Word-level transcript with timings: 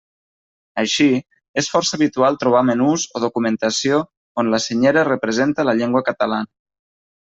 Així, 0.83 1.09
és 1.61 1.67
força 1.73 1.93
habitual 1.97 2.39
trobar 2.43 2.63
menús 2.71 3.05
o 3.19 3.21
documentació 3.25 4.01
on 4.45 4.53
la 4.55 4.61
Senyera 4.65 5.05
representa 5.11 5.67
la 5.71 5.77
llengua 5.83 6.03
catalana. 6.09 6.53